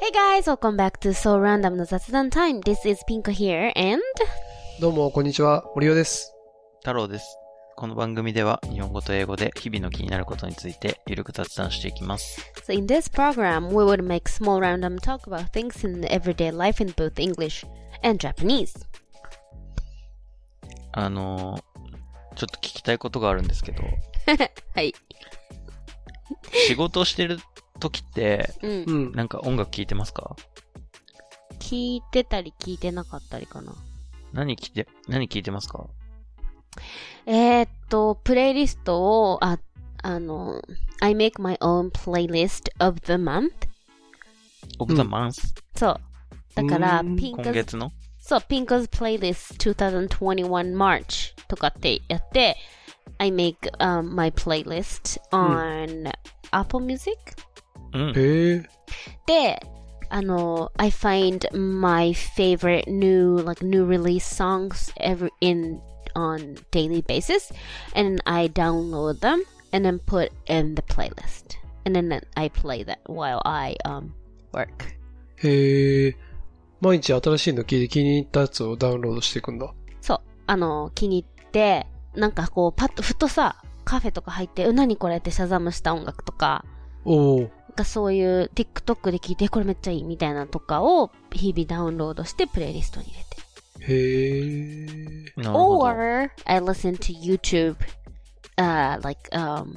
[0.00, 2.60] Hey guys, welcome back to So Random の雑談 Time.
[2.62, 4.02] This is Pinko here and
[4.80, 5.64] どうも、こんにちは。
[5.74, 6.32] 森尾です。
[6.78, 7.36] 太郎です。
[7.76, 12.40] この番組では日本語と英語で日々の気になることについてゆるく雑談していきます。
[12.66, 16.92] so in this program we would make small random talk about things in everyday life in
[16.92, 17.66] both English
[18.02, 18.72] and Japanese.
[20.92, 21.70] あのー
[22.36, 23.82] ちょっと聞きたいことがあるんですけど、
[24.74, 24.94] はい。
[26.52, 27.38] 仕事をしてる
[27.80, 28.92] 時って、うんう。
[29.10, 29.12] ん。
[29.12, 30.36] なんか音楽聴いてますか
[31.58, 33.72] 聞いてたり聞いてなかったりかな。
[34.32, 35.86] 何聞いて、何聞いてますか
[37.26, 39.58] えー、っと、プレイリストを、あ、
[40.02, 40.62] あの、
[41.00, 43.50] I make my own playlist of the month.
[44.78, 45.40] ?of the month?
[45.74, 46.00] そう。
[46.54, 52.56] だからピンク今月のそう、Pinko's Playlist 2021 March とかってやって、
[53.18, 56.10] I make、um, my playlist on
[56.52, 57.16] Apple Music
[57.92, 58.12] うん。
[58.16, 58.62] へえ。
[59.26, 59.66] で、
[60.08, 65.80] あの、I find my favorite new, like new release songs every in
[66.14, 67.54] on daily basis
[67.94, 71.58] and I download them and then put in the playlist.
[71.84, 74.10] And then I play that while I um
[74.52, 74.68] work.
[75.36, 76.16] へえ。
[76.80, 79.72] 毎日新しいの聞いて気に入ったやつをダウンロードしていくんだ。
[80.00, 80.20] そう。
[80.46, 86.64] あの、気に入って、なんかこう、パッと、ふとさ、カフェとか入って、う、何これってシャザムした音楽とか、
[87.04, 87.72] おお。
[87.72, 93.30] なんかそういう TikTok で聞いて、これめっちゃいいみたいなのとかを、日々ダウンロードして、プレイリストに入れて。
[93.92, 95.40] へえ。
[95.40, 95.86] なるほど。
[95.86, 97.76] Or, I listen to YouTube,
[98.56, 99.76] uh, like, um,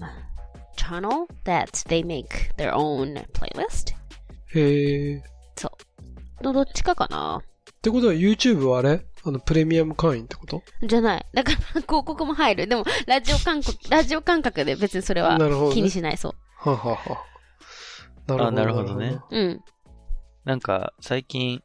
[0.75, 3.94] channel that they make their own playlist.
[4.55, 5.17] へえ。
[5.17, 5.21] っ
[6.41, 7.41] どどっちかかな？
[7.81, 9.05] てことは YouTube はあれ？
[9.25, 10.61] あの、プレミアム会員ってこと？
[10.86, 11.25] じゃない。
[11.33, 12.67] だから、広告も入る。
[12.67, 16.36] でも、ラジオ感覚、ラジオ感覚で別にそれはなるほどね気にしない、そう。
[16.58, 17.23] ははは。
[18.28, 19.20] なあなるほどね。
[19.32, 19.62] うん。
[20.46, 21.62] なんか最近、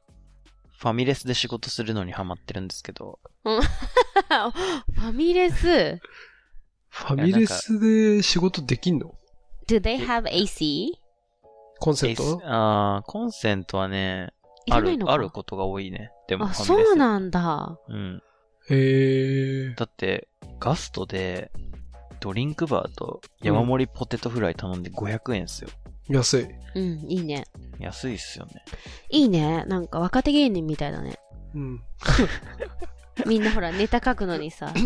[0.79, 5.99] ファミレスで仕事するのにハマってるんですけど、 ファミレス？
[6.89, 9.15] ファミレスで仕事できんの
[9.69, 10.91] ？Do they have AC?
[11.81, 14.33] コンセンえトあーコンセントはね、
[14.71, 16.11] ある、あることが多いね。
[16.29, 17.79] でもあ、ファミレスそうなんだ。
[17.89, 18.23] うん。
[18.71, 19.75] へえ。
[19.75, 20.29] だって、
[20.61, 21.51] ガストで、
[22.21, 25.71] ドリンクバーと山盛りポテトフライ頼んで500円っすよ。
[26.09, 26.49] 安い。
[26.75, 27.45] うん、いいね。
[27.79, 28.65] 安いっすよね。
[29.11, 29.65] いいね。
[29.67, 31.19] なんか若手芸人みたいだね。
[31.55, 31.83] うん。
[33.27, 34.73] みんなほら、ネタ書くのにさ。
[34.75, 34.85] うん。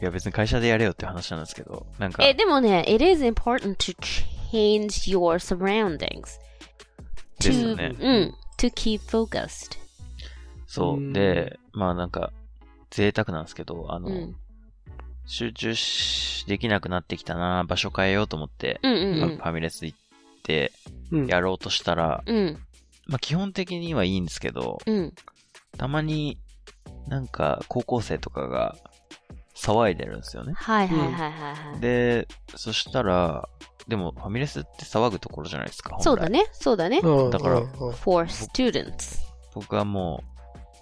[0.00, 3.96] いや別に会社でやれよって話なんですけど、なんか、え、でもね、it is important to
[4.50, 6.40] change your surroundings.
[7.40, 8.34] ですよね To, うん。
[8.58, 9.78] to keep focused.
[10.66, 11.00] そうう。
[11.00, 12.32] んで、まあなんか、
[12.90, 14.36] 贅沢なんですけど、あの、うん。
[15.26, 19.36] 集中し、できなくなってきたな、場所変えようと思って、うんうんうん。
[19.36, 19.98] ファミレス行っ
[20.42, 20.72] て、
[21.10, 21.26] うん。
[21.26, 22.58] やろうとしたら、うん。
[23.06, 25.12] まあ基本的にはいいんですけど、うん。
[25.76, 26.38] たまに、
[27.08, 28.76] なんか、高校生とかが、
[29.54, 30.54] 騒いでるんですよね。
[30.56, 31.80] はいはいはいはいはい。
[31.80, 32.26] で、
[32.56, 33.48] そしたら、
[33.88, 35.96] でも、ファミレスって騒ぐところじゃないですか。
[36.00, 36.40] そうだね。
[36.40, 36.48] ね。
[36.52, 37.00] そうだね。
[37.02, 37.60] うんだから
[37.92, 39.20] for students.
[39.54, 40.22] 僕はも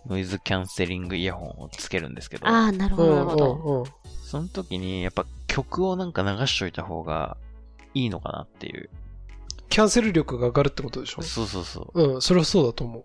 [0.07, 3.87] う、ノイズキャンセリングイヤホンをつけるんですけど、ああ、なるほど、なるほど。
[4.25, 7.37] その時に、やっぱ曲をなんか流しといた方が
[7.95, 8.91] いいのかなっていう。
[9.70, 12.14] キャンセル力が上がるってことでしょそうそうそう。
[12.16, 13.04] うん、それはそうだと思う。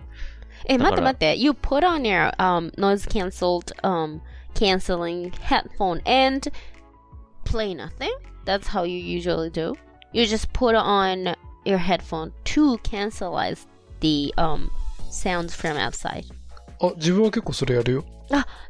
[0.66, 1.37] え、だから待って待って。
[1.37, 4.21] You put on your um, noise cancelled um,
[4.55, 6.50] canceling headphone and
[7.44, 8.12] play nothing?
[8.44, 9.75] That's how you usually do?
[10.12, 11.34] You just put on
[11.65, 13.66] your headphone to cancelize
[14.00, 14.71] the um,
[15.11, 16.25] sounds from outside.
[16.81, 18.05] あ、自分は結構それやるよ。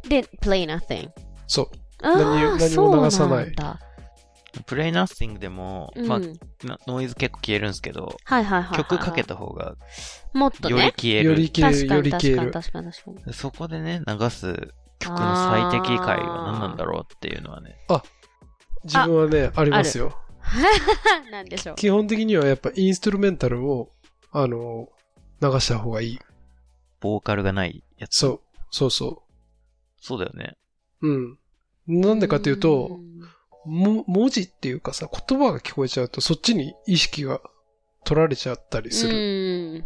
[0.04, 1.10] Then play nothing.
[1.46, 1.68] そう。
[2.02, 3.80] あー何何も流さないそうなんだ。
[4.63, 6.19] プレイナッシングでも、うんまあ、
[6.65, 8.77] なノイズ結構消えるんですけど、はいはいはいはい。
[8.77, 9.75] 曲かけた方が
[10.33, 10.91] もっとよりね。
[10.91, 11.29] 消える。
[11.29, 12.51] より消える、よ確かに確り消える。
[12.51, 13.33] かに確かに確かに。
[13.33, 17.75] そこでね、流す曲の最適解は何なんだろうっていうのはね。
[18.83, 20.17] 自分はね、ありますよ。
[21.31, 21.75] なんでしょう。
[21.75, 23.91] 基本的にはやっぱインストゥルメンタルを、
[24.31, 24.89] あの、
[25.41, 26.19] 流した方がいい。
[26.99, 28.17] ボーカルがないやつ。
[28.17, 28.41] そう。
[28.71, 29.23] そうそ
[29.99, 30.57] そうだよね。
[31.01, 31.07] う。
[31.07, 31.37] うん。
[31.87, 33.21] なんでかっていうと、ん
[33.65, 37.41] も、文字っていうかさ、言葉が聞こえちゃうと、そっちに意識が
[38.03, 39.15] 取られちゃったりする。
[39.15, 39.85] うん。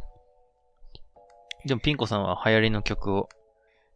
[1.65, 3.29] でもピンコさんは流行りの曲を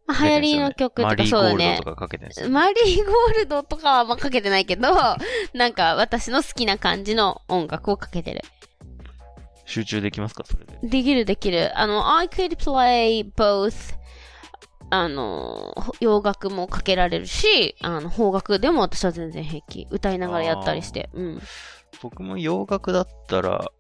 [0.06, 1.96] まあ流行りの曲とマリかそうだねーゴールドと。
[1.96, 2.50] かかけてるんですよ。
[2.50, 4.90] マリーゴールドとかはまあかけてないけど、
[5.54, 8.42] なんか私の好きな感じの音楽をかけてる。
[9.66, 10.44] 集中できますか？
[10.46, 10.78] それで。
[10.84, 11.78] できるできる。
[11.80, 13.96] あの、I could play both
[14.90, 19.88] あの、洋楽もかけられるし、あの、邦楽でも私は全然平気。
[19.90, 21.10] 歌いながらやったりして。
[21.14, 21.42] うん。
[22.02, 23.72] 僕も洋楽だったら、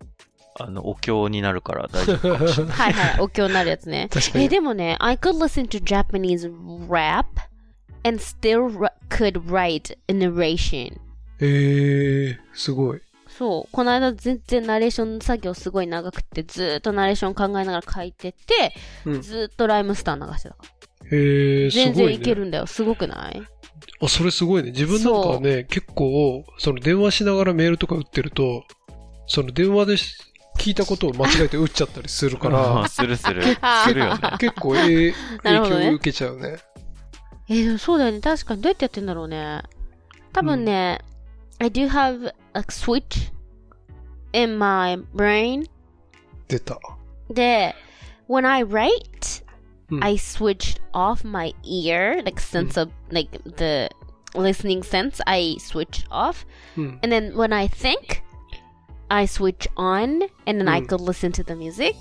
[0.60, 2.74] あの、お経になるから大丈夫かもしれない。
[2.78, 4.08] はいはい、お経になるやつね。
[4.12, 4.50] え、確かに。
[4.50, 6.52] でもね、I could listen to Japanese
[6.88, 7.26] rap
[8.04, 10.98] and still r- could write a narration.
[11.40, 13.02] えー、すごい。
[13.28, 13.70] そう。
[13.72, 18.74] この間全然ナレーション作業すごい長くて、ずーっとナレーション考えながら書いてて、
[19.06, 20.70] うんずーっとライムスター流してたから。
[21.12, 22.34] え全然いけ。
[22.36, 22.66] るんだよ。
[22.68, 23.42] すごくない？
[24.02, 24.72] あ、それすごいね。
[24.72, 28.64] 自分なんかはね、結構、その電話しながらメールとか打ってると、
[29.28, 30.16] その電話でし
[30.60, 33.44] 聞いたことを間違えて打っちゃったりするかあら、 するする。
[33.88, 34.22] するよね。
[34.40, 35.14] 結構、 影
[35.44, 36.58] 響を受けちゃうね。
[37.50, 38.20] えーそうだよね。
[38.22, 39.62] 確かにどうやってやってんだろうね。
[40.32, 41.00] 多分ね、
[41.60, 43.32] I do have a switch
[44.34, 45.66] in my brain
[46.48, 46.80] 出た。
[47.30, 47.76] で、
[48.30, 49.43] when I write,
[49.93, 53.88] うん I switched off my ear, like sense of, like the
[54.35, 56.47] listening sense, I switched off.
[56.76, 56.99] うん。
[57.03, 58.23] And then when I think,
[59.09, 60.87] I switch on, and then I Mm.
[60.88, 61.94] could listen to the music.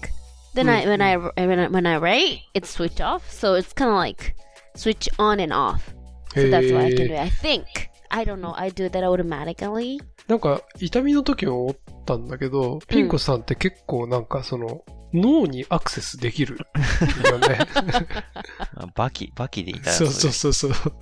[0.53, 3.31] Then I when I when I when I write, it's switch off.
[3.31, 4.35] So it's kind of like
[4.75, 5.93] switch on and off.
[6.35, 7.13] So that's what I can do.
[7.13, 7.63] へー I think.
[8.09, 8.53] I don't know.
[8.57, 9.99] I do that automatically.
[10.27, 11.75] なんか、痛みの時も思っ
[12.05, 16.58] たんだけど、ピンコさんって結構なんかその、 脳にアクセスできる
[17.30, 17.58] よね。
[18.76, 20.92] あバキ、バキでいたやつそうそうそうそう。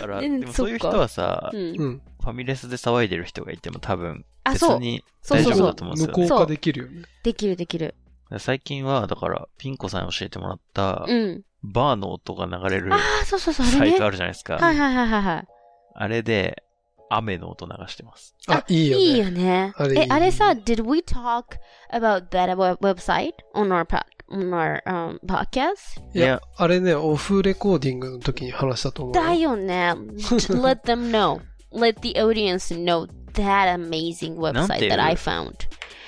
[0.00, 1.80] から、うんでもそういう人はさ、Mm.
[1.80, 2.02] うん。
[2.20, 4.80] ファミレスで騒いでる人がいても多分、あ、そう。
[4.80, 5.66] 別に大丈夫そうそうそう。
[5.68, 6.22] だと思うんですよ、ね。
[6.22, 7.02] 無効化できるよね。
[7.22, 7.94] できるできる。
[8.38, 11.42] 最近は、だから、ピンコさんに教えてもらった、うん。
[11.62, 13.66] バーの音が流れるああ、そうそうそう。
[13.66, 14.54] サイトあるじゃないですか。
[14.54, 15.48] はいはいはいはいはい。
[15.94, 16.62] あれで、
[17.10, 18.34] 雨の音流してます。
[18.48, 19.02] あ、いいよね。
[19.04, 19.72] いいよね。
[19.76, 21.58] あれえ、あれさ、did we talk
[21.92, 23.84] about that web- website on our,
[24.30, 26.00] on our um, podcast?
[26.14, 29.22] いやあれね、オフレコーディングの時に話したと思うよ。
[29.22, 29.92] だよね。
[29.92, 31.40] Let them know.
[31.72, 35.54] Let the audience know that amazing website that I found.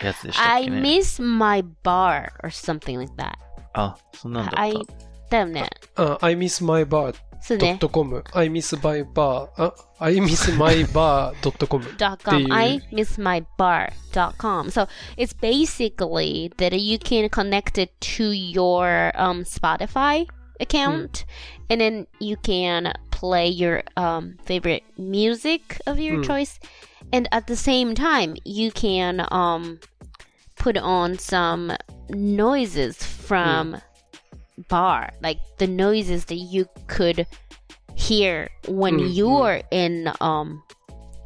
[0.05, 0.81] やつでしたっ I けね。
[0.81, 3.33] miss my bar or something like that.
[3.75, 4.61] あ、そんなんだった。
[4.61, 4.75] I
[5.31, 5.69] だよね。
[5.97, 7.78] あ、I miss my bar そうね。
[7.82, 11.82] .com、I miss my bar、あ、I miss my bar.com。
[11.98, 12.54] dot っていう com.
[12.54, 14.70] I miss my bar dot com.
[14.70, 20.26] So it's basically that you can connect it to your um, Spotify
[20.60, 21.26] account,
[21.70, 26.24] and then you can play your um, favorite music of your Hmm.
[26.24, 26.60] choice,
[27.14, 29.80] and at the same time you can um,
[30.58, 31.72] put on some
[32.10, 33.78] noises from
[34.69, 37.27] bar, like the noises that you could
[37.95, 39.13] hear when mm -hmm.
[39.13, 40.63] you were in um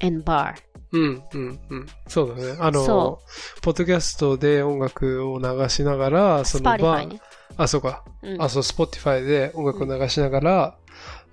[0.01, 0.55] in bar.
[0.93, 2.57] うんうんうん、そうだね。
[2.61, 3.19] あの、so,
[3.61, 7.21] ポッドキャストで音楽を流しながら、そのバー、ね、
[7.57, 10.79] あ、そうか、うん、あ、そう、 Spotify で音楽を流しながら、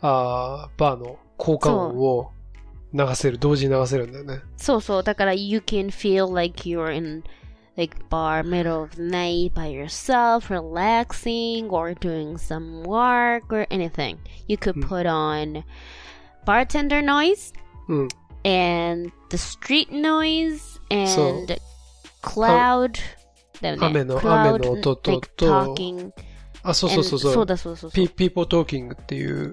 [0.02, 2.32] うん、あーバーの効果音を
[2.94, 4.42] 流せる、同時に流せるんだよね。
[4.58, 7.24] そうそう、だから、you can feel like you're in
[7.77, 14.17] like bar middle of the night by yourself, relaxing or doing some work or anything.
[14.49, 14.89] You could Mm.
[14.89, 15.63] put on
[16.45, 17.53] bartender noise
[17.89, 18.09] うん。
[18.45, 21.57] and the street noise So- and
[22.23, 22.99] cloud
[23.61, 23.87] だよね。
[23.87, 26.13] 雨の cloud, 雨の音と like と talking
[26.65, 27.33] あ、そうそうそう and- そう。
[27.35, 28.05] そうだそうそうそう。
[28.05, 29.53] Pe- people talking っていう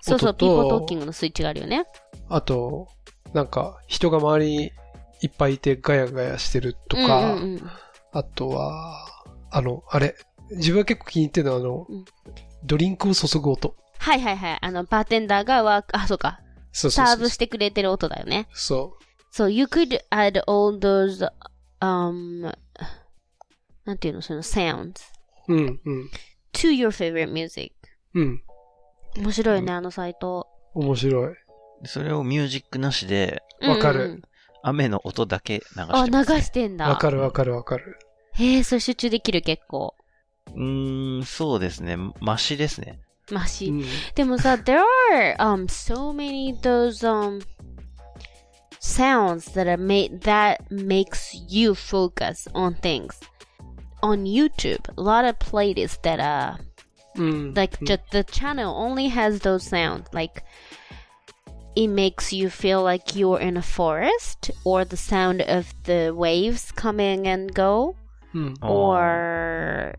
[0.00, 1.86] そうそう、音 people と、 talking のスイッチがあるよね。
[2.28, 2.88] あと、
[3.32, 4.72] なんか、人が周りに
[5.21, 7.71] いっぱいいてガヤガヤしてるとか、うんうんうん
[8.11, 9.05] あとは、
[9.51, 10.15] あの、あれ、
[10.49, 12.05] 自分は結構気に入ってるのは、あの、うん
[12.63, 13.75] ドリンクを注ぐ音。
[13.99, 14.57] はいはいはい。
[14.61, 16.39] あの、バーテンダーがワーク、あ、そうか。
[16.71, 17.29] そうそうそうサーブ。
[17.29, 18.47] してくれてる音だよね。
[18.53, 18.97] そ
[19.31, 21.25] So you could add all those,
[21.79, 22.53] um,
[23.85, 24.93] なんていうの、その sounds
[25.47, 25.55] う。
[25.55, 26.09] うん、うん。
[26.53, 27.73] to your favorite music.
[28.13, 28.43] うん。
[29.17, 30.47] 面白いね、あのサイト。
[30.73, 31.35] 面白い。
[31.85, 34.21] それをミュージックなしで、わかる
[34.63, 36.89] 雨の音だけ流してあ、ます、流してんだ。
[36.89, 37.97] わかるわかるわかる。
[38.33, 39.95] へえ、それ集中できる結構。
[40.55, 41.97] うーん、そうですね。
[42.19, 42.99] マシですね。
[43.31, 43.67] マシ。
[43.67, 43.83] うん。
[44.15, 44.81] でもさ、there
[45.13, 47.41] are um so many those um
[48.79, 53.09] sounds that are made that makes you focus on things.
[54.01, 56.57] On YouTube, a lot of playlists that uh
[57.15, 57.53] うん。
[57.53, 60.43] like うん just the channel only has those sounds like
[61.75, 66.71] it makes you feel like you're in a forest or the sound of the waves
[66.73, 67.95] coming and go
[68.31, 68.53] hmm.
[68.61, 69.95] or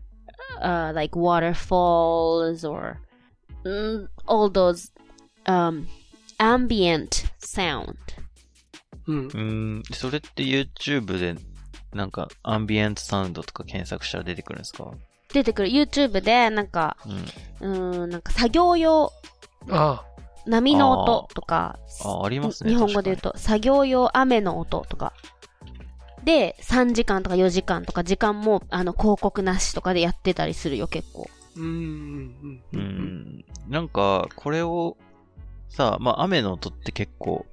[0.61, 2.99] uh, like waterfalls or
[3.65, 4.91] mm, all those
[5.45, 5.87] um,
[6.39, 7.97] ambient sound.
[9.05, 9.27] Hmm.
[9.29, 11.35] Mm, うん、うんそれって YouTube で
[11.93, 14.91] なんかアンビエントサウンドとか検索したら出てくるんですか？
[15.33, 15.69] 出てくる。
[15.69, 16.95] YouTube でなんか、
[17.61, 19.11] うん、うんなんか作業用
[19.69, 20.10] ああ。
[20.45, 22.71] 波の音とかあ、ありますね。
[22.71, 25.13] 日本語で言うと作業用雨の音とか
[26.23, 31.29] で、3時間とか4時間とか時間も、あの、広告なしとかでやってたりするよ、結構。
[31.55, 32.81] うん、うん、ううん。
[32.81, 33.45] ん。
[33.67, 34.97] なんか、これを、
[35.69, 37.45] さ、まあ、雨の音って結構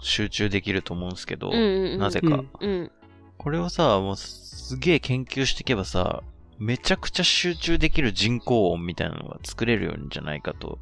[0.00, 1.98] 集中できると思うんですけど、うんうんうん。
[1.98, 2.48] なぜかうん。
[2.60, 2.92] うん。
[3.36, 6.22] これをさ、もうすげえ研究していけばさ、
[6.58, 10.78] めちゃくちゃ集中できる人工音みたいなのが作れるんじゃないかと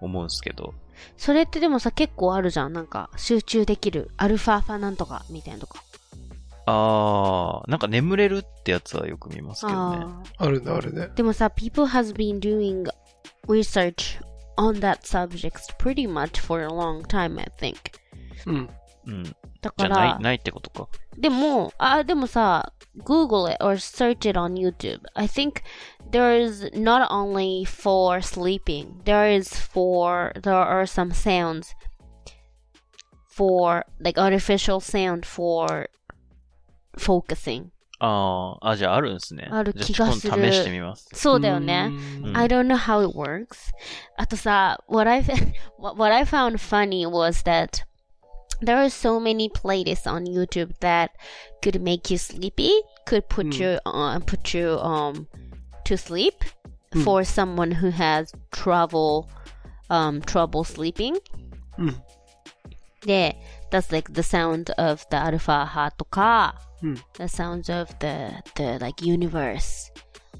[0.00, 0.74] 思うんですけど。
[1.16, 2.72] それってでもさ、結構あるじゃん。
[2.72, 4.10] なんか、集中できる。
[4.16, 5.82] アルファファなんとか、みたいなとか。
[6.66, 10.04] あー、なんか眠れるってやつはよく見ますけどね。
[10.04, 11.02] ああるね、あるね。
[11.02, 12.84] ーでもさ、people has been doing
[13.48, 14.20] research
[14.56, 17.76] on that subject pretty much for a long time, I think.
[18.46, 18.70] うん。
[19.06, 19.24] うん。
[19.60, 20.88] だかじゃあない、ら、ないってことか。
[21.18, 25.00] でも、あ、でもさ、Google it or search it on YouTube.
[25.14, 25.62] I think
[26.11, 31.73] there is not only for sleeping, there is for, there are some sounds
[33.29, 35.87] for, like artificial sound for
[36.97, 37.71] focusing.
[37.99, 39.47] あー、あ、じゃああるんですね。
[39.49, 41.09] あるじゃあ気がするちょっと試してみます。
[41.13, 41.89] そうだよね。
[42.19, 43.71] うんうん I don't know how it works.
[44.17, 45.23] あとさ、what I,
[45.79, 47.83] what what I found funny was that
[48.61, 51.09] there are so many playlists on YouTube that
[51.63, 52.69] could make you sleepy,
[53.07, 53.61] could put Hmm.
[53.63, 55.27] you on, put you um
[55.84, 56.34] to sleep
[56.94, 57.04] Hmm.
[57.04, 59.26] for someone who has trouble
[59.88, 61.14] um trouble sleeping.
[61.78, 62.02] うん。
[63.06, 63.36] で、
[63.70, 66.94] that's like the sound of the alpha 波とか、うん。
[66.94, 69.90] the sounds of the the like universe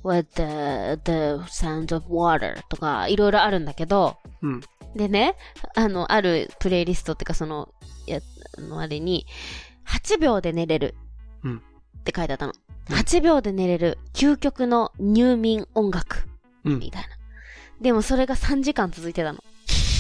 [0.05, 4.61] with the the sounds of water とかいろいろあるんだけど、うん。
[4.95, 5.37] でね、
[5.75, 7.73] あの、あるプレイリストっていうかその、
[8.07, 8.21] や、
[8.59, 9.27] あのあれに、
[9.87, 10.95] 8秒で寝れる
[11.45, 11.63] うん
[12.03, 12.53] って書いてあったの。
[12.53, 16.29] うん8秒で寝れる究極の入眠音楽
[16.65, 17.09] うんみたいな。
[17.81, 19.43] でもそれが3時間続いてたの。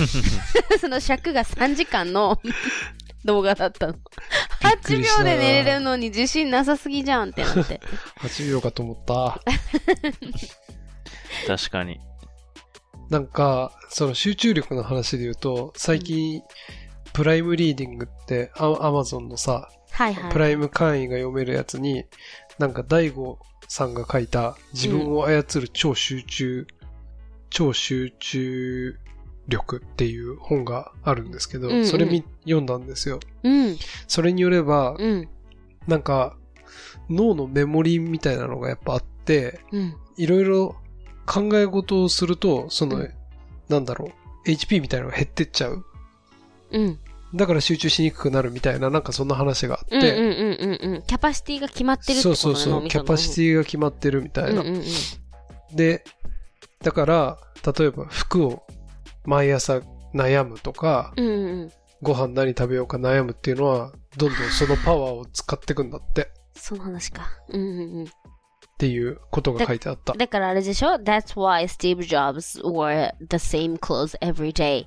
[0.80, 2.40] その尺が3時間の
[3.25, 3.94] 動画だったの。
[3.94, 4.00] く
[4.62, 7.80] 8りした秒で寝れるのに自信なさすぎじゃんってなって。
[8.21, 9.40] 8秒かと思った。
[11.47, 12.00] 確かに。
[13.11, 16.42] なんか、その集中力の話で言うと、最近、
[17.12, 20.33] プライムリーディングって、アマゾンのさ、はいはい。
[20.33, 22.05] プライム会員が読めるやつに、
[22.59, 26.67] なんか大悟さんが書いた自分を操る超集中、
[27.51, 28.99] 超集中
[29.49, 33.21] 力っていう本があるんですけど、うんうんそれみ読んだんですよ。
[33.43, 33.77] うん、
[34.09, 35.29] それによれば、うん、
[35.87, 36.37] なんか
[37.09, 39.97] 脳のメモリみたいなのがやっぱあって、うん。
[40.17, 40.77] いろいろ
[41.27, 43.15] 考え事をすると、その、うん
[43.69, 44.13] なんだろ
[44.45, 45.85] う、HP みたいなのが減ってっちゃう。
[46.73, 46.99] うん。
[47.35, 51.03] だから集中しにくくなるみたいな、なんかそんな話があって、うんうんうんうんうん。
[51.03, 54.61] キャパシティが決まってるってそことだねうそうそう、キャパシティが決まってるみたいな。
[54.61, 55.77] うんうんうん。
[55.77, 56.05] で、
[56.83, 57.39] だから、
[57.77, 58.62] 例えば服を
[59.25, 59.81] 毎朝
[60.15, 61.31] 悩むとか、うんう
[61.65, 61.73] ん。
[62.03, 67.29] ご飯何食べようか悩むっていうのは、どんどんそのパワーを使っていくんだって、その話か。
[67.49, 68.05] うんうんうん。
[68.05, 68.09] っ
[68.79, 70.12] ていうことが書いてあった。
[70.12, 74.87] だからあれでしょ ?That's why Steve Jobs wore the same clothes every day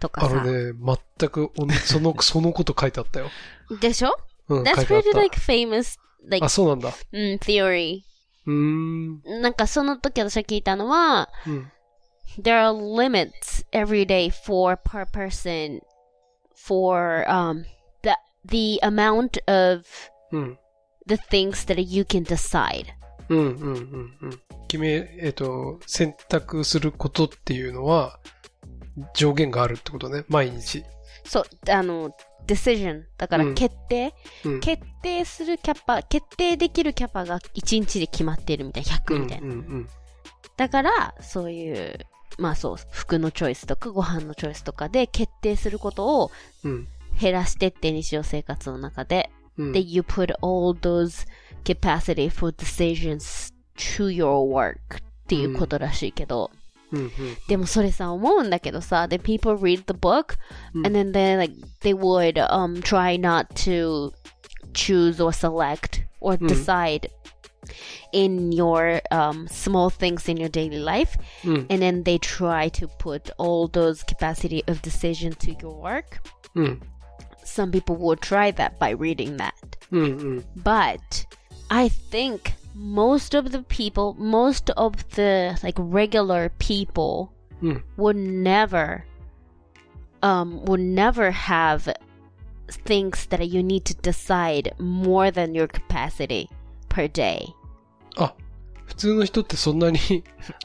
[0.00, 0.42] とかさ。
[0.42, 0.72] あのね、
[1.18, 1.50] 全く
[1.84, 3.30] その、そのこと書いてあったよ。
[3.80, 5.18] でしょうん、書 ?That's pretty た。
[5.18, 6.92] like famous, like, あ、そうなんだ。
[7.12, 8.00] うん、theory.
[8.46, 9.22] うーん。
[9.42, 11.72] なんかその時私が聞いたのは、うん。
[12.40, 15.80] there are limits every day for per person
[16.54, 17.64] for um
[18.02, 18.10] the
[18.46, 19.84] the amount of
[20.32, 20.58] うん。
[21.06, 22.86] the things that you can decide.
[23.28, 24.40] うん、うん、うん、うん。
[24.68, 28.20] 決め、えっ、と、選択することっていうのは、
[29.14, 30.24] 上限があるってことね。
[30.28, 30.84] 毎日。
[31.24, 32.10] そう、あの、
[32.46, 33.04] decision。
[33.16, 34.14] だからうん決定、
[34.44, 34.60] うん。
[34.60, 39.46] 決定するキャパ、決定できるキャパが1日で決まってるみたいな、100みたいな。
[39.46, 39.88] うん、うん、
[40.56, 41.98] だから、そういう、
[42.38, 46.30] まあそう、服のチョイスとかご飯のチョイスとかで決定することを
[46.64, 46.72] うん。
[46.72, 46.88] うん。
[47.20, 49.72] 減らしてって日常生活の中で、うん。
[49.72, 51.26] で、you put all those
[51.64, 56.59] capacity for decisions to your work っていうことらしいけど、うん、うん。
[57.47, 60.37] でもそれさ、思うんだけどさ、で、people read the book
[60.73, 64.13] うん and then they like, they would um try not to
[64.73, 67.09] choose or select or うん decide
[68.13, 71.65] in your um small things in your daily life うん。
[71.69, 76.21] and then they try to put all those capacity of decision to your work.
[76.55, 76.81] うん。
[77.43, 79.51] Some people will try that by reading that.
[79.91, 80.05] うん、う
[80.39, 80.45] ん。
[80.63, 80.99] But
[81.69, 87.29] I think most of the people, most of the like regular people
[87.61, 87.83] うん。
[87.97, 89.03] would never
[90.21, 91.93] um would never have
[92.85, 96.49] things that you need to decide more than your capacity
[96.89, 97.53] per day
[98.17, 98.33] あ、
[98.85, 99.99] 普通の人ってそんなに、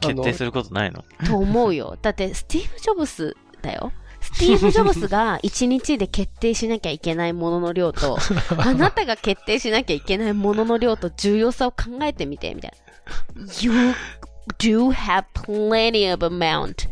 [0.02, 1.98] あの決定、することないのと思うよ。
[2.00, 3.92] だってスティーブ・ジョブスだよ。
[4.25, 8.17] スティーブ・ジョブスが1日で決定しなきゃいけないものの量と、
[8.57, 13.45] あなたが決定しなきゃいけないものの量と重要さを考えてみて、みたいな。
[13.61, 13.93] You
[14.57, 16.87] do have plenty of amount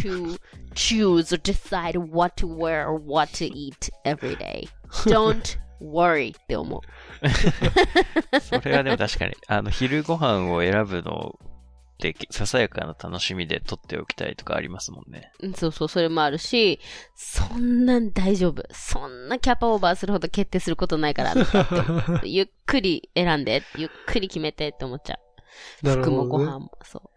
[0.00, 0.38] to
[0.74, 4.68] choose or decide what to wear or what to eat every day.
[5.06, 6.80] Don't worry って思う。
[8.40, 11.38] それはでも確かに、あの、昼ご飯を選ぶの
[12.08, 15.32] って、ささやかな楽しみで取っておきたいとかありますもんね。
[15.40, 16.80] うんそうそう、それもあるし、
[17.14, 18.62] そんなん大丈夫。
[18.72, 21.34] そんなキャパオーバーするほど決定することないから、
[22.24, 25.18] ゆっくり選んで、ゆっくり決めてって思っちゃ
[25.82, 25.86] う。
[25.86, 26.44] なる服もほどね。
[26.46, 27.10] ご飯も、そ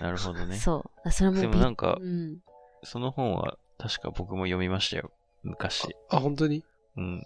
[0.00, 0.46] なるほどう。
[0.46, 0.56] ね。
[0.56, 1.10] そう。
[1.12, 2.38] それもでびもなんかう、ん。
[2.82, 5.10] その本は確か僕も読みましたよ。
[5.42, 5.94] 昔。
[6.10, 6.64] あ、本当に？
[6.96, 7.22] うん。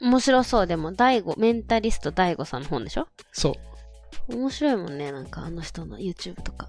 [0.00, 0.66] 面白そう。
[0.66, 3.08] でも、大悟、メンタリスト大悟さんの本でしょ？
[3.32, 3.54] そう。
[4.28, 5.12] 面白いもんね。
[5.12, 6.68] なんか、あの人の YouTube とか。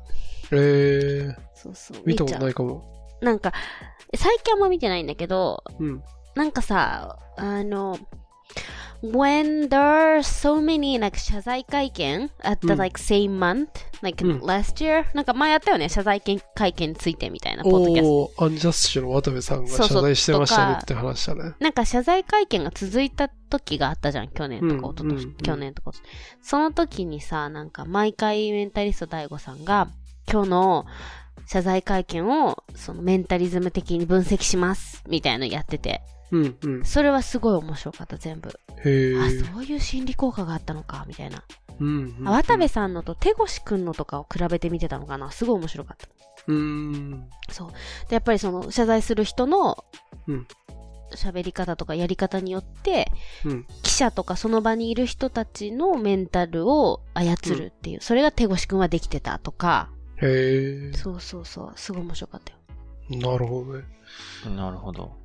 [0.51, 2.01] えー、そうそう。
[2.05, 2.83] 見たことないかも。
[3.21, 3.25] う。
[3.25, 3.53] なんか、
[4.15, 6.03] 最近あんま見てないんだけど、うん。
[6.35, 7.97] なんかさ、あの、
[9.01, 13.67] when there are so many like 謝罪会見 at the うん like same month,
[14.01, 18.43] like うん last year, なんか前やったよね、謝罪会見についてみたいなポッドキャスト。
[18.45, 21.53] アンジャッシュの渡部さんが謝罪してましたねって話したね。
[21.59, 25.91] なんか謝罪会見が続いた時があったじゃん、去年とうんか一昨年、う去年とか。
[26.41, 29.89] その時にさ、なんか毎回メンタリスト大悟さんが、
[30.31, 30.85] 今日の
[31.45, 36.01] 謝罪会見をそのメンタリズム的に分析します、みたいなのやってて。
[36.31, 36.86] うん、うん。
[36.86, 38.50] それはすごい面白かった、全部。
[38.50, 39.53] あ、へー。
[39.53, 41.43] そういう心理効果があったのか、みたいな。
[41.79, 42.27] うん、うん。
[42.27, 46.07] あ渡部さんのと手越くんのとかを比べてみてたのかなすごい面白かった。
[46.48, 47.29] うーん。
[47.50, 47.72] そう。
[48.10, 49.84] で、やっぱりその謝罪する人の
[50.27, 50.48] うん
[51.15, 53.07] 喋り方とかやり方によって、
[53.46, 53.65] うん。
[53.81, 60.98] 記者とかその場にいる人たちのメンタルを操るっていう、それが手越くんはできてたとか、へー。
[60.98, 62.60] そうそうそう、すごい面白かったよ。
[63.10, 63.86] なるほどね。
[64.55, 65.15] なるほど。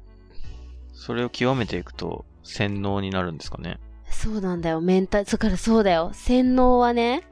[0.93, 3.79] それを極めていくと、洗脳になるんですかね？
[4.11, 7.23] そうなんだよ、メンタル、そからそうだよ、洗脳はね、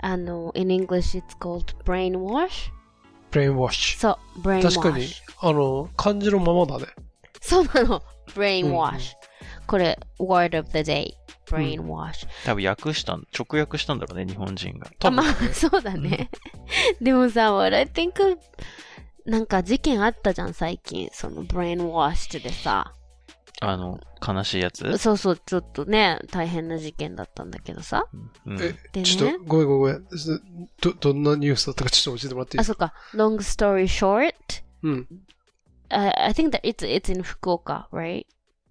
[0.00, 2.70] あの、in English it's called brainwash?
[3.30, 4.60] ブレインワッシそう、brainwash。
[4.60, 4.74] ュ。
[4.74, 5.06] 確かに、
[5.40, 6.86] あの、漢字のままだね。
[7.40, 8.02] そうなの。
[8.34, 9.00] brainwash、うんうん
[9.66, 11.12] これ、word of the day.
[11.48, 14.88] brainwash、多分訳したん、直訳したんだろうね、日本人が。
[14.88, 16.30] あ、多分まあ、そうだね。
[17.00, 18.12] でもさ、what I think,
[19.26, 21.08] なんか事件あったじゃん、最近。
[21.12, 22.92] その brainwashed でさ。
[23.60, 24.98] あの、悲しいやつ？
[24.98, 28.06] そうそう、ちょっとね、大変な事件だったんだけどさ。
[28.44, 28.60] うん。
[28.60, 29.44] え、でちょっねと、。
[29.44, 30.18] ごめんごめんごめん。
[30.18, 30.42] す
[30.80, 32.92] ど、どんなニュースだったかちょっと教えてもらっていいあ、ですか？
[33.12, 33.24] そっか。
[33.24, 34.34] long story short,
[34.82, 35.08] うん。
[35.90, 38.26] uh, I think that it's, it's in 福岡, right?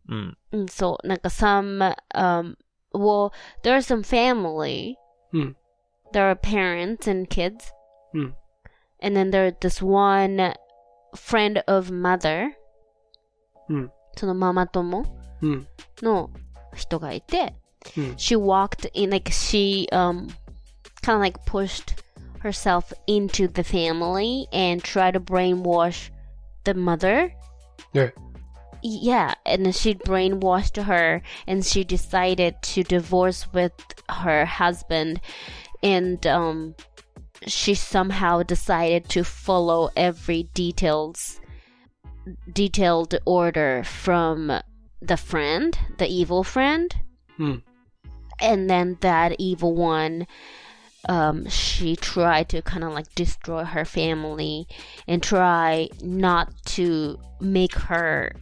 [0.09, 0.37] うん。
[0.51, 1.07] うん、そう。
[1.07, 2.57] なんか some, um,
[2.93, 3.31] well,
[3.63, 4.95] there are some family.
[5.31, 5.55] うん。
[6.11, 7.55] There are parents and kids.
[8.13, 8.35] うん。
[9.00, 10.54] And then there's this one
[11.14, 12.52] friend of mother.
[13.68, 13.90] うん。
[14.16, 15.04] そのママ友
[15.42, 15.66] うん。
[16.02, 16.30] の
[16.74, 17.54] 人がいて、
[17.96, 18.04] うん。
[18.16, 20.28] she walked in, like she, um,
[21.02, 21.94] kind of like pushed
[22.40, 26.10] herself into the family and tried to brainwash
[26.64, 27.32] the mother.
[27.92, 28.14] ね。
[28.82, 33.72] Yeah, and then she brainwashed her and she decided to divorce with
[34.08, 35.20] her husband
[35.82, 36.74] and um
[37.47, 41.39] she somehow decided to follow every details
[42.53, 44.61] detailed order from
[45.01, 46.95] the friend, the evil friend.
[47.37, 47.55] Hmm.
[48.39, 50.27] And then that evil one
[51.09, 54.67] um, she tried to kind of like destroy her family
[55.07, 58.33] and try not to make her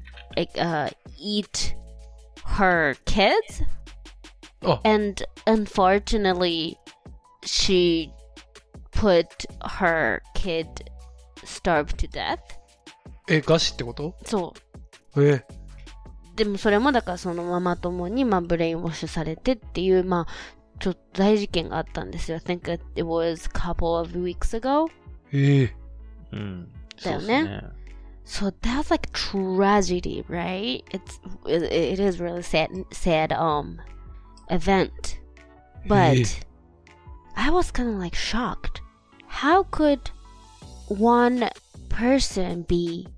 [0.57, 1.75] uh, eat
[2.45, 3.61] her kids.
[4.61, 4.81] Oh.
[4.83, 6.77] And unfortunately,
[7.45, 8.11] she
[8.92, 9.26] put
[9.80, 10.68] her kid
[11.44, 12.38] starved to death
[13.28, 14.54] え、餓死ってことそ
[15.14, 15.44] うえ、
[16.36, 22.38] でもそれもだからそのママ友にまあブレインウォッシュされてっていうまあちょっと大事件があったんですよ。
[22.38, 24.90] I think it was a couple of weeks ago.
[25.32, 25.76] ええ。
[26.32, 26.72] うん。
[27.02, 27.62] だよね
[28.26, 28.50] そうっすね。
[28.50, 30.82] So that's like tragedy, right?
[30.90, 33.78] It's it, it is really sad sad um
[34.48, 34.90] event.
[35.86, 36.24] But ええ
[37.38, 38.80] I was kind of like shocked.
[39.26, 40.10] How could
[40.88, 41.48] one
[41.88, 43.08] person be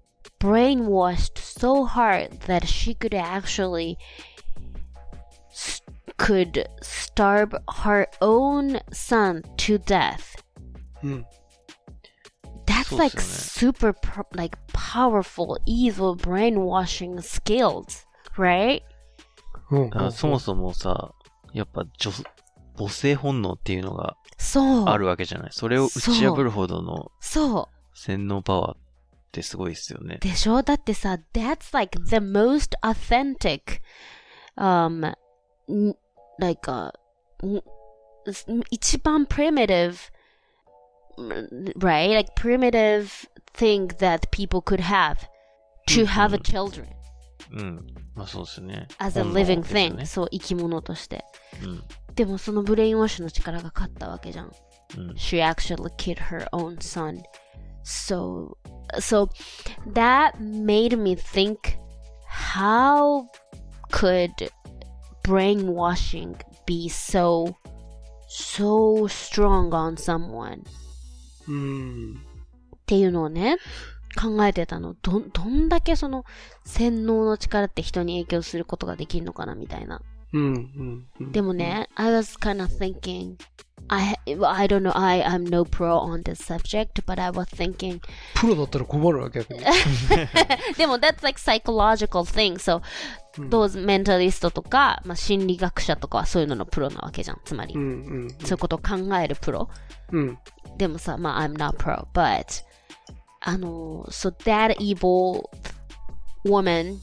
[0.41, 3.99] brainwashed so hard that she could actually
[5.51, 5.81] s-
[6.17, 7.55] could starve
[7.85, 10.37] her own son to death?
[11.03, 11.27] うん。
[12.67, 18.05] That's そうっ like すよ super pro- like powerful evil brainwashing skills,
[18.37, 18.83] right?
[19.71, 19.91] うん。
[19.91, 21.13] だからそもそもさ、
[21.53, 22.11] やっぱ女、
[22.78, 24.86] 母性本能っていうのがそう。
[24.86, 25.50] あるわけじゃない。
[25.52, 27.98] それを打ち破るほどのそう。
[27.98, 28.78] 洗脳パワーっ
[29.32, 30.18] ってすごいですよね。
[30.20, 33.82] でしょだってさ、that's like the most authentic,
[34.58, 35.14] um,
[36.38, 36.92] like, uh,
[37.42, 37.64] n-
[38.70, 40.12] 一番 primitive,
[41.78, 42.14] right?
[42.14, 45.18] Like primitive thing that people could have
[45.88, 46.88] to have a children
[47.54, 47.86] うん。
[48.16, 48.88] まあそうですね。
[49.00, 49.96] as a living thing.
[49.96, 51.24] ねそう、生き物として。
[51.64, 51.84] うん。
[52.22, 54.52] でもそのブレインウォッシュの力が勝ったわけじゃん。
[54.96, 55.10] うん。
[55.16, 57.20] she actually killed her own son.
[57.84, 58.56] So,
[59.00, 59.28] so
[59.96, 61.80] that made me think
[62.28, 63.26] how
[63.92, 64.52] could
[65.24, 66.36] brainwashing
[66.68, 67.56] be so,
[68.30, 70.62] so strong on someone?
[71.48, 72.14] うん。
[72.76, 73.58] っていうのをね、
[74.16, 74.94] 考えてたの。
[75.02, 76.24] ど、どんだけその
[76.66, 80.04] 洗脳の力って人に影響することができるのかなみたいな。
[80.33, 80.43] うん。
[80.43, 81.07] うん。
[81.21, 83.37] うんでもね、I was kind of thinking,
[83.89, 88.01] I, I don't know, I, I'm no pro on this subject, but I was thinking,
[88.35, 89.61] プロだったら困るわ、逆に。
[90.77, 92.83] でも that's like psychological thing, so
[93.39, 97.75] うん those mentalist とか、まあ、心理学者とかはそういうののプロなわけじゃん、つまり。
[97.75, 97.83] うん。
[97.83, 97.85] う
[98.27, 98.31] ん。
[98.31, 99.69] そういうことを考えるプロ。
[100.13, 100.39] うん。
[100.79, 102.65] でもさ、まあ、I'm not pro, but,
[103.41, 105.51] あの、so that evil
[106.45, 106.99] woman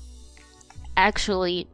[0.95, 1.67] actually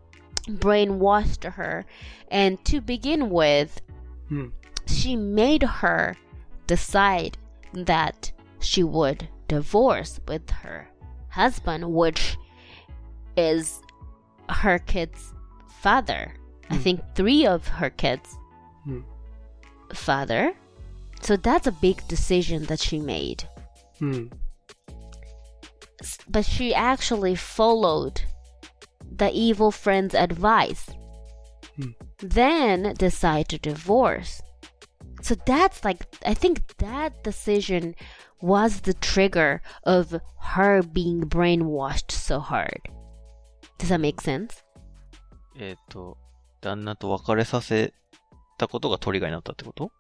[0.49, 1.85] brainwashed her.
[2.29, 3.81] And to begin with,
[4.29, 4.49] hmm.
[4.87, 6.17] she made her
[6.67, 7.39] decide
[7.73, 10.89] that she would divorce with her
[11.29, 12.37] husband, which
[13.37, 13.81] is
[14.49, 15.33] her kid's
[15.81, 16.35] father.
[16.69, 16.75] Hmm.
[16.75, 18.37] I think three of her kids'
[18.85, 19.01] hmm.
[19.93, 20.55] father.
[21.21, 23.49] So that's a big decision that she made.
[23.99, 24.27] Hmm.
[26.29, 28.23] But she actually followed
[29.19, 30.89] the evil friend's advice.
[31.77, 31.93] Hmm.
[32.19, 34.41] Then decide to divorce.
[35.23, 37.95] So that's like I think that decision
[38.41, 42.81] was the trigger of her being brainwashed so hard.
[43.79, 44.63] Does that make sense?
[45.57, 46.19] えっ、と、
[46.61, 47.95] 旦那と別れさせ
[48.59, 49.93] たことがトリガーになったってこと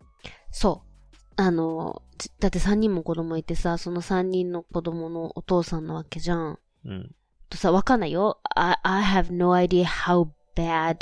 [0.50, 0.94] そう。
[1.36, 6.58] あの、ちだって3人も子供いてさ、その3人の子供のお父さんなわけじゃん。
[6.84, 7.14] うん。
[7.54, 8.38] とさ、わかんないよ。
[8.54, 10.98] I, I have no idea how bad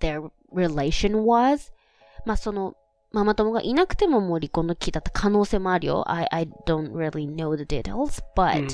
[0.00, 1.72] their relation was.
[2.26, 2.76] まあ、その、
[3.12, 6.04] ママ友がいなくてももう離婚の危機だった可能性もあるよ。
[6.10, 8.68] I, I don't really know the details, う but、ん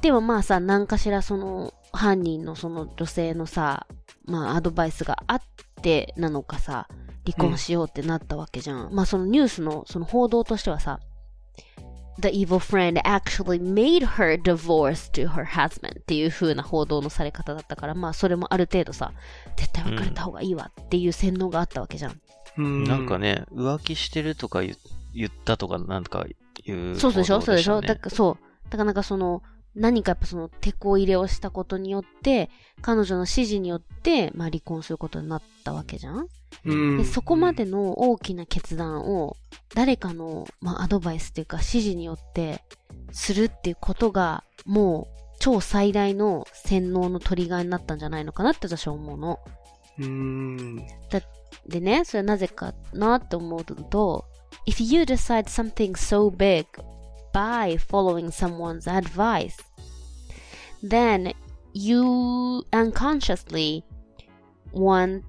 [0.00, 3.86] でもまあさ、何かしらその、犯人のその女性のさ、
[4.24, 5.40] まあアドバイスがあっ
[5.82, 6.88] てなのかさ、
[7.24, 8.94] 離婚しようってなったわけじゃん。
[8.94, 11.00] まあそのニュースのその報道としてはさ、
[12.20, 19.12] The evil friend actually made her divorce to her husband っていう風な報道のされ方だったから、まあそれもある程度さ、
[19.56, 22.20] 絶対別れた方がいいわっていう洗脳があったわけじゃん。
[22.58, 22.84] うん。
[22.84, 24.76] なんかね、浮気してるとか言
[25.14, 26.26] 言ったとか、なんか
[26.64, 27.40] いう、そうでしょ？
[27.40, 27.80] そうでしょ？
[27.80, 28.64] だだからそう。
[28.64, 29.42] だからなんかその、
[29.74, 36.26] 何かやっぱその、手こ入れをしたことによって、彼女の指示によって、まあ離婚することになったわけじゃん、
[36.64, 39.36] うんで、そこまでの大きな決断を、
[39.74, 42.62] 誰かの、まあアドバイスっていうか指示によって、
[43.12, 49.40] するっていうことが、もう、超最大の洗脳のトリガーになったんじゃないのかなって私は思うの。
[49.98, 50.76] うん。
[51.66, 54.24] でね、それはなぜかなって思うと、
[54.66, 56.66] if you decide something so big
[57.32, 59.58] by following someone's advice,
[60.82, 61.32] then
[61.72, 63.84] you unconsciously
[64.72, 65.24] want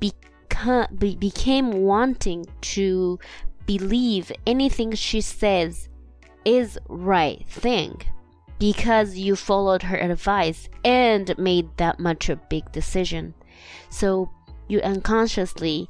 [0.00, 3.18] beca- be- became wanting to
[3.66, 5.88] believe anything she says
[6.44, 8.00] is right thing
[8.58, 13.34] because you followed her advice and made that much a big decision.
[13.90, 14.30] So
[14.68, 15.88] you unconsciously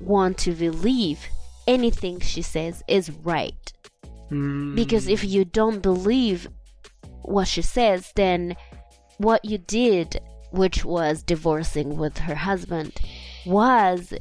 [0.00, 1.26] want to believe
[1.66, 3.72] anything she says is right.
[4.31, 4.75] うん。
[4.75, 6.49] Because if you don't believe
[7.23, 8.55] what she says, then
[9.19, 10.21] what you did,
[10.51, 12.93] which was divorcing with her husband,
[13.45, 14.13] was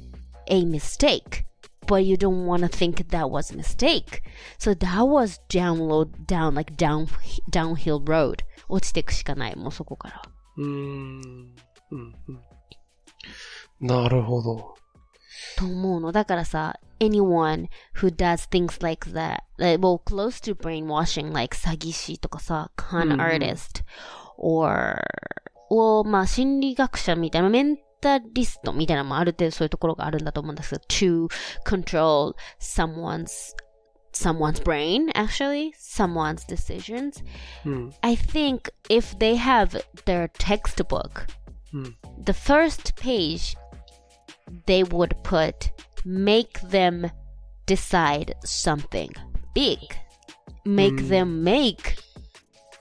[0.48, 1.44] a mistake.
[1.86, 4.22] But you don't want to think that was a mistake.
[4.58, 7.08] So that was download down like down
[7.50, 8.44] downhill road.
[8.68, 10.22] 落ちていくしかない、もうそこから。
[10.56, 11.54] うん。
[11.90, 12.14] うん。
[12.28, 12.40] うん
[13.80, 14.74] なるほど。
[15.56, 16.12] と思うの。
[16.12, 23.82] だからさ、anyone who does things like that, like, well, close to brainwashing, like 詐欺師とかさ、con うんうん artist,
[24.38, 25.00] or,
[25.70, 31.28] or まあ心理学者みたいな、メンタリストみたいなのもある程度そういうところがあるんだと思うんですけど、to
[31.64, 33.54] control someone's,
[34.12, 37.24] someone's brain, actually, someone's decisions.
[37.64, 37.92] うん。
[38.02, 41.26] I think if they have their textbook,
[41.72, 41.96] うん。
[42.24, 43.56] the first page
[44.65, 45.71] they would put
[46.05, 47.09] make them
[47.65, 49.09] decide something
[49.53, 49.79] big
[50.65, 51.09] make Mm.
[51.09, 51.95] them make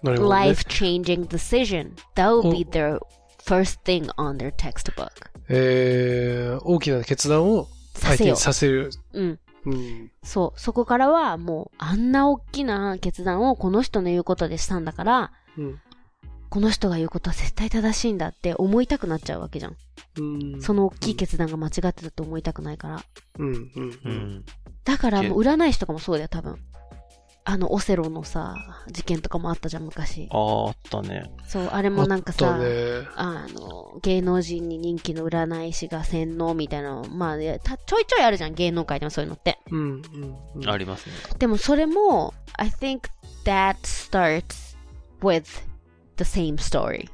[0.04, 1.94] life changing decision.
[2.14, 2.98] That will be their
[3.44, 5.10] first thing on their textbook.
[5.48, 8.90] えー、大きな決断をさせよ相手にさせる。
[9.12, 9.20] う。
[9.20, 9.38] うん。
[9.66, 10.10] うん。
[10.22, 10.60] そう。
[10.60, 15.80] そこからはもう、あんな大きな決断をこの人の言うことでしたんだから、うん。
[16.48, 19.76] この人が言うことは絶対正しいんだって思いたくなっちゃうわけじゃん。
[20.18, 20.60] うん。
[20.60, 23.02] その大きい決断が間違ってたと思いたくないから。
[23.38, 23.46] うん。
[23.46, 23.56] うん。
[23.56, 24.12] ううん。
[24.12, 24.44] ん。
[24.84, 26.56] だからもう占い師とかもそうだよ、多分。
[27.48, 28.56] あの、オセロのさ、
[28.90, 30.28] 事件とかもあったじゃん、昔。
[30.32, 31.30] ああ、あったね。
[31.46, 32.66] そう、あれもなんかさ、あね。
[33.14, 39.60] あの、芸能人に人気の占い師が洗脳みたいなの、まあ、たちょいちょいあるじゃん、芸能界でもそういうのって。
[39.70, 39.78] うん。
[39.80, 40.36] うん。
[40.56, 41.14] うんありますね。
[41.38, 43.02] でもそれも、I think
[43.44, 44.76] that starts
[45.20, 45.44] with
[46.16, 47.08] the same story.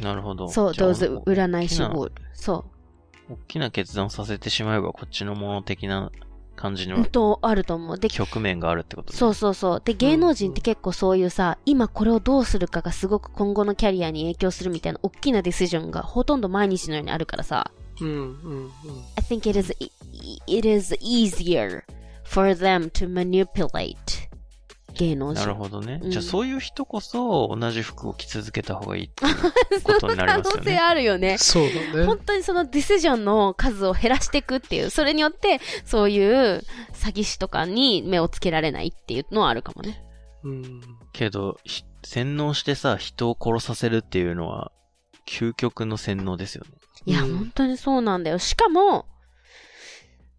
[0.00, 0.48] なるほど。
[0.48, 2.12] そう、じゃあ those 占い師大きな would.
[2.32, 2.64] そ
[3.30, 6.10] 大きな決断をさせてしまえば、こっちのもの的な
[6.56, 6.88] 感じう。
[6.88, 7.98] のうんと、あると思う。
[7.98, 9.18] で、局面があるってことね。
[9.18, 9.82] そうそうそう。
[9.84, 17.70] で、芸能人って結構そういうさ、今これをどうするかがすごく今後のキャリアに影響するみたいな大きなディシジョンがほとんど毎日のようにあるからさ。
[18.00, 18.08] うん。
[18.08, 18.70] うん。
[19.16, 19.74] I think it is,
[20.46, 21.82] it is easier
[22.24, 23.96] for them to manipulate
[24.94, 25.40] 芸能人。
[25.40, 26.00] なるほどね。
[26.02, 29.30] うんじゃあそういう人こそ同じ服を着続けた方がいいってい
[29.78, 30.78] う ことになり可能性ますよね。
[30.78, 31.38] あるよね。
[31.38, 32.18] そうだね本。
[32.18, 40.02] 当にそのディシジョンの数を減らしていくっていう、それによって、そういう詐欺師とかに目をつけられないっていうのはあるかもね。
[40.44, 40.80] うん。
[41.12, 44.72] けど、ひ洗脳してさ、人を殺させるっていうのは、
[45.26, 46.70] 究極の洗脳ですよね。
[47.06, 48.38] いや、うん本当にそうなんだよ。
[48.38, 49.06] しかも、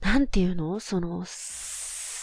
[0.01, 0.79] なんていうの？
[0.79, 1.23] その、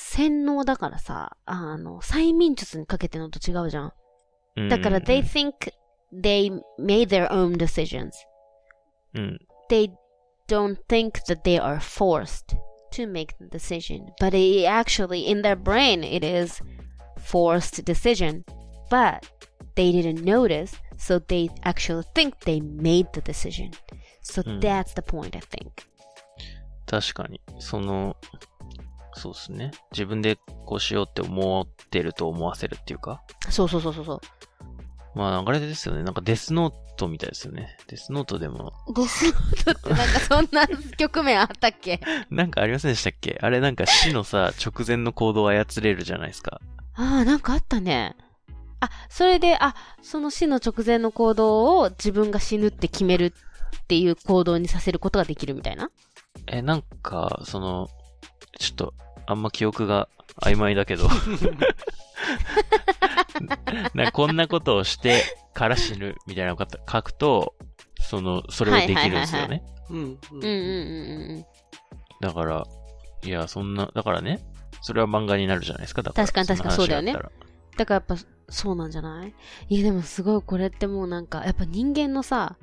[0.09, 3.93] 洗脳だからさ、あの、催眠術にかけてるのと違うじゃん。
[4.57, 5.71] うんだから、they think
[6.13, 6.49] they
[6.79, 8.11] made their own decisions.
[9.13, 9.39] うん。
[9.69, 9.91] They
[10.47, 12.55] don't think that they are forced
[12.91, 14.13] to make the decision.
[14.21, 16.61] But it actually, in their brain, it is
[17.19, 18.43] forced decision.
[18.89, 19.27] But
[19.75, 23.71] they didn't notice, so they actually think they made the decision.
[24.21, 25.71] So うん that's the point, I think.
[26.85, 27.41] 確かに。
[27.59, 28.15] その、
[29.14, 29.70] そうですね。
[29.92, 33.22] 自分でこうしようって思ってると思わせるっていうか。
[33.48, 34.20] そうそうそうそうそう。
[35.14, 36.04] まあ、流れですよね。
[36.04, 37.76] なんかデスノートみたいですよね。
[37.88, 42.00] デスノートでも、デスノートってなんかそんな局面あったっけ？
[42.30, 43.38] なんかありませんでしたっけ？
[43.42, 46.60] あれなんか死のさ、直前の行動を操れるじゃないですか。
[46.94, 48.14] ああ、なんかあったね。
[48.78, 53.34] あ、それで、あ、その死の直前の行動を自分が死ぬって決める
[53.82, 55.90] っていう行動にさせることができるみたいな？
[56.46, 57.88] え、なんか、その、
[58.58, 58.94] ちょっと、
[59.26, 60.08] あんま記憶が
[60.42, 61.08] 曖昧だけど。
[63.94, 65.22] なこんなことをして
[65.54, 67.54] から死ぬみたいなこと書くと、
[68.00, 69.62] その、それをできるんですよね。
[69.88, 69.96] うん。
[69.98, 71.44] うんうんうん。
[72.20, 72.66] だから、
[73.24, 74.40] いや、そんな、だからね、
[74.82, 76.02] それは漫画になるじゃないですか。
[76.02, 78.16] だから確かに確かにそうだよねだからやっぱ、
[78.48, 79.34] そうなんじゃない？
[79.68, 82.56] いやでもすごいこれってもうなんか、やっぱ人間のさ、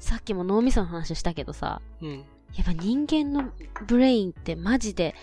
[0.00, 2.24] さっきも脳みその話したけどさ、うん。
[2.56, 3.50] やっぱ人間の
[3.86, 5.14] ブレインってマジで、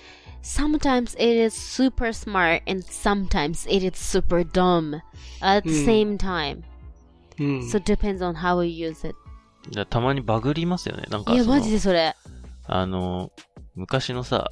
[0.41, 5.01] sometimes it is super smart and sometimes it is super dumb
[5.41, 6.61] at the うん same time.
[7.39, 7.59] うん。
[7.69, 9.15] So it depends on how you use it.
[9.89, 11.03] たまにバグりますよね。
[11.09, 12.15] なんかいや、マジでそれ。
[12.67, 13.31] あの、
[13.75, 14.49] 昔のさ、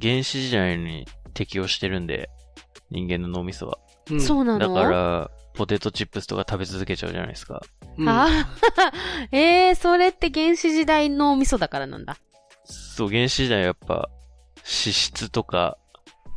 [0.00, 2.28] 原始時代に適応してるんで、
[2.90, 3.78] 人間の脳みそは。
[4.10, 7.62] うんだそうなのから、ポテトチップスとか食べ続けちゃうじゃないですか。
[7.96, 8.92] うんああ、
[9.30, 12.16] えー、それって原始時代の味噌だからなんだ。
[12.64, 14.08] そう、原始時代はやっぱ、
[14.56, 15.78] 脂質とか、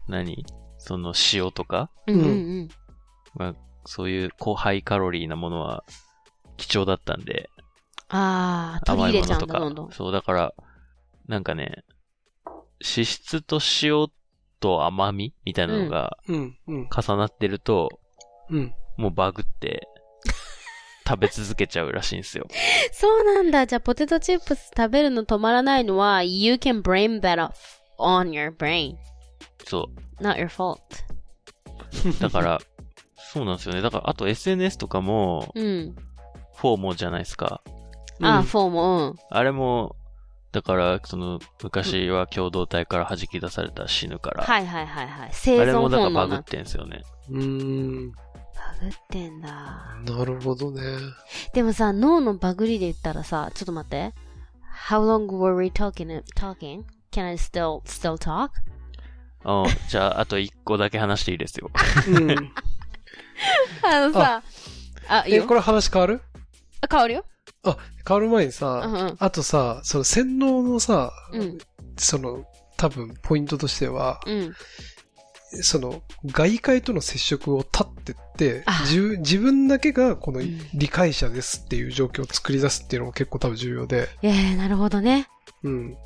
[0.08, 0.45] 何？
[0.77, 2.69] その塩とか、うんうんうん。
[3.36, 5.84] まあ、そういう高ハイカロリーなものは
[6.58, 7.49] 貴重だったんで、
[8.10, 9.91] ああ、取り甘入れちゃうんだ、いものとかどんどん。。
[9.91, 10.53] そう、だから、
[11.27, 11.84] なんかね、
[12.82, 14.08] 脂質と塩
[14.60, 16.58] と甘みみたいなのがうん。
[16.67, 16.89] うん。
[16.89, 17.99] 重なってると、
[18.49, 18.73] うん。
[18.97, 19.88] もうバグって、
[21.07, 22.45] 食べ続けちゃうらしいんですよ。
[22.91, 23.65] そうなんだ。
[23.65, 27.53] じゃあ、ポテトチップス食べるの止まらないのは、you can blame that off
[27.97, 28.95] on your brain.
[29.65, 30.79] そ Not your fault.
[32.17, 32.19] う。
[32.19, 32.60] だから、
[33.15, 33.81] そうなんですよね。
[33.81, 35.95] だから、あと SNS とかも、うん。
[36.55, 37.62] フォーモじゃないですか。
[38.21, 39.15] ああ、フォーも、うん。
[39.29, 39.95] あれも、
[40.51, 44.43] だから、その、昔は共同体から弾き出されたら死ぬから。
[44.43, 45.29] はいはいはいはい。
[45.31, 46.43] 生あれ存もだからバグっ。
[46.43, 47.03] てんすよね。
[47.29, 48.12] うーん。
[48.58, 49.50] バグってんだ。
[50.06, 50.82] なるほどね。
[51.54, 54.13] でもさ、脳のバグりで言ったらさ、ちょっと待って。
[54.89, 56.24] How long were we talking?
[56.36, 56.84] talking?
[57.12, 58.50] Can I still, still talk?
[59.46, 59.89] うん。
[59.89, 61.70] じゃあ、あと一個だけ話していいですよ。
[62.08, 62.32] うん。
[63.84, 64.43] あのさ、
[65.08, 65.54] あ、いいえ、よこ。
[65.54, 66.22] れ話変わる？
[66.82, 67.26] あ変わるよ。
[67.63, 69.15] あ、変わる前にうんさ、うん。
[69.20, 71.58] あとさ、その洗脳のさ、うん
[71.98, 72.46] その、
[72.78, 74.54] 多分、ポイントとしては、うん。
[75.62, 78.83] その、外界との接触を立ってってあ、
[79.19, 85.27] 自分だけがこのうん理解者ですっていう状況を作り出すっていうのが結構多分重要で、ええなるほどね。
[85.63, 85.97] うん。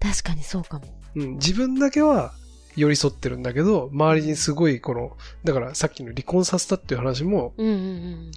[0.00, 0.84] 確かにそうかも。
[1.14, 2.34] うん、自分だけは
[2.76, 8.30] 寄り添ってるんだけど、周りにすごいこの、だからさっきの離婚させたっていう話も、うんうん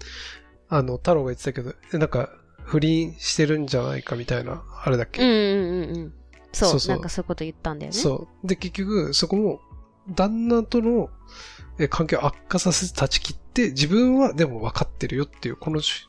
[0.70, 2.30] あの、太郎が言ってたけど、えなんか、
[2.64, 5.30] 不倫してるんじゃないかみたいな、あれだっけ、うん。
[5.30, 6.14] うんうんうんうん。
[6.54, 7.98] そう、そうそうなんかそういうこと言ったんだよね。
[7.98, 8.48] そう。
[8.48, 9.60] で、結局、そこも、
[10.14, 11.10] 旦那との
[11.80, 16.08] え関係を悪化させて断ち切って、自分はでも分かってるよっていう、このし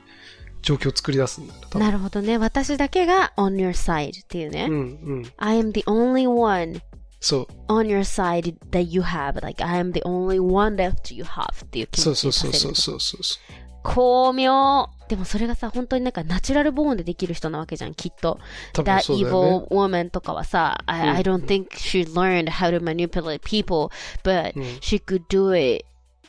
[0.62, 2.36] 状況を作り出すんだよなるほどね。
[2.36, 4.66] 私だけが on your side っていうね。
[4.68, 4.80] うん、う
[5.20, 5.32] ん。
[5.38, 6.80] I am the only one
[7.20, 7.72] そう。
[7.72, 9.40] on your side that you have.
[9.40, 13.69] Like, I am the only one left you have っていう気そう持ちそうそうにさせるそうそうそう。
[13.82, 14.88] 巧妙。
[15.08, 18.38] でもそれがさ、本当になんかナチュラルボーンでできる人なわけじゃん、きっと。
[18.74, 23.88] That そうだよ evil woman とかはさ、I, うん I don't think she learned how to manipulate people,
[24.22, 24.52] but ね。
[24.56, 24.62] うん。
[24.80, 25.84] she could do it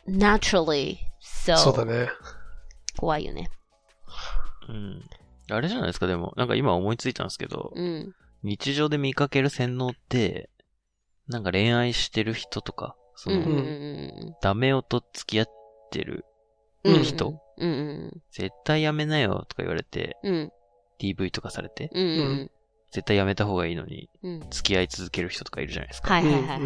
[0.08, 0.98] naturally.
[1.22, 2.10] So, そうだね。
[2.98, 3.50] 怖いよね。
[4.70, 5.04] うん。
[5.50, 6.34] あれじゃないですか、でも。
[6.38, 8.16] なんか今思いついたんですけど、うん。
[8.44, 10.50] 日常で見かける洗脳って、
[11.28, 15.48] なんか恋愛してる人とか、その、うんうんうんダメ男と付き合っ
[15.92, 16.26] てる
[16.84, 17.42] 人。
[17.58, 20.18] うんうん絶対やめなよとか言われて。
[21.00, 22.52] DV とかされて、うんうん
[22.92, 24.10] 絶対やめた方がいいのに。
[24.50, 26.14] 付き合い続ける人とかいるじゃないですか。
[26.14, 26.62] はいはいはい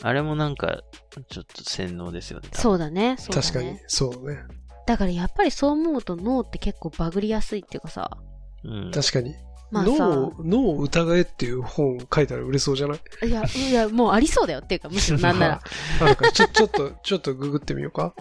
[0.00, 0.80] あれもなんか、
[1.28, 2.48] ちょっと洗脳ですよね。
[2.52, 3.16] 多分そうだね。
[3.18, 3.78] そうだね確かに。
[3.88, 4.44] そうね。
[4.86, 8.16] だからやっぱりそう思うと脳って結構バグりやすいっていうかさ。
[8.64, 8.90] うん。
[8.92, 9.34] 確かに。
[9.70, 13.26] まあさ脳を、脳を疑えっていう本書いたら売れそうじゃない？
[13.26, 15.62] いや、いや、もうありそうだよっていうか、むしろ なんなら。
[16.00, 18.14] あるから、ちょ、 ちょっと、ちょっとググってみようか？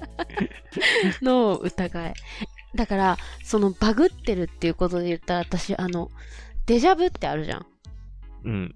[1.21, 2.13] 脳を疑え。
[2.75, 6.11] だから、そのバグってるっていうことで言ったら、私、あの、
[6.65, 7.65] デジャブってあるじゃん。
[8.45, 8.75] うん。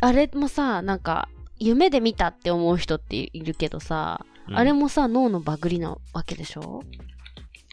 [0.00, 1.28] あれもさ、なんか、
[1.58, 6.82] 夢で見たって思う人っているけどさ、うんあれもさ、脳のバグりなわけでしょ？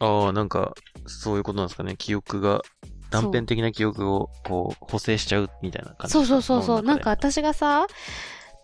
[0.01, 0.73] ああ、なんか、
[1.05, 1.95] そういうことなんですかね。
[1.97, 2.61] 記憶が、
[3.10, 6.76] 断片的な記憶を、こう、補正しちゃうみたいな感じそうですかそうそうそう。
[6.76, 7.86] 脳の中でなんか私がさ、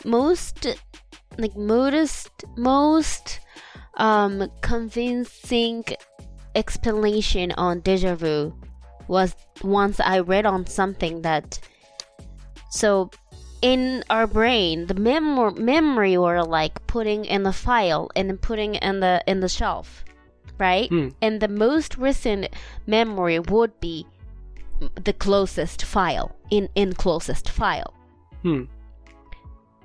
[0.05, 0.77] most,
[1.37, 3.41] like, most, most,
[3.99, 5.83] um, convincing
[6.55, 8.53] explanation on deja vu
[9.09, 11.59] was once I read on something that,
[12.71, 13.11] so
[13.63, 18.77] in our brain, the mem- memory were like putting in the file and then putting
[18.77, 20.05] in the, in the shelf,
[20.59, 20.89] right?
[20.91, 21.15] うん。
[21.21, 22.49] and the most recent
[22.87, 24.07] memory would be
[25.04, 27.92] the closest file in in closest file
[28.44, 28.70] うん。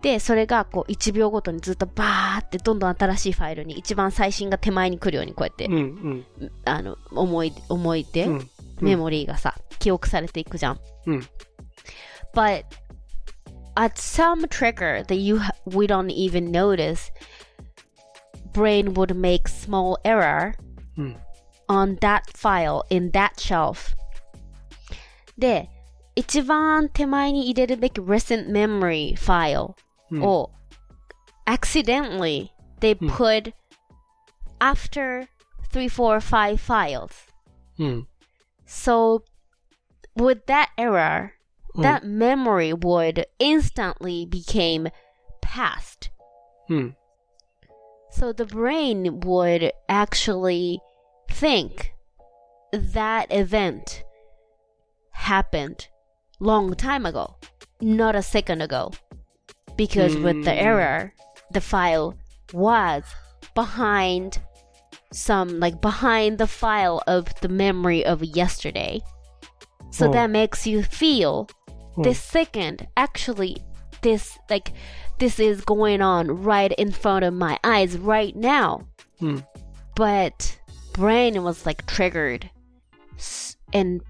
[0.03, 5.75] でそれがこう1秒ごとにずっとバーってどんどん新しいファイルに一番最新が手前に来るようにこうやって、うん。
[5.75, 5.79] う
[6.45, 6.53] ん。
[6.65, 8.51] あの思い思い出、うん。
[8.81, 11.29] メモリーがさ記憶されていくじゃんうん。
[12.35, 12.65] but
[13.75, 17.11] at some trigger that you we don't even notice
[18.53, 20.55] brain would make small error
[20.97, 21.17] うん。
[21.69, 23.97] on that file in that shelf
[25.38, 25.70] で
[26.16, 29.76] 一番手前に入れるべき recent memory file
[30.12, 30.24] うん。
[30.24, 30.52] を
[31.46, 33.54] accidentally they うん put
[34.60, 35.28] after
[35.72, 37.10] 3, 4, 5 files
[37.80, 38.08] うん。
[38.66, 39.24] so
[40.16, 41.32] with that error
[41.76, 44.92] うん that memory would instantly became
[45.42, 46.12] past
[46.70, 46.96] うん。
[48.12, 50.80] So the brain would actually
[51.30, 51.94] think
[52.72, 54.04] that event
[55.17, 55.89] happened
[56.41, 57.37] long time ago,
[57.81, 58.93] not a second ago.
[59.77, 60.63] Because with the Mm.
[60.63, 61.13] error,
[61.51, 62.15] the file
[62.53, 63.03] was
[63.55, 64.39] behind
[65.13, 69.01] some like behind the file of the memory of yesterday.
[69.91, 70.13] So Oh.
[70.13, 71.49] that makes you feel
[71.97, 72.03] Oh.
[72.03, 73.57] this second actually
[74.03, 74.73] this like
[75.19, 78.81] this is going on right in front of my eyes right now
[79.21, 79.45] うん。
[79.95, 80.59] but
[80.93, 82.51] brain was like triggered
[83.73, 84.01] and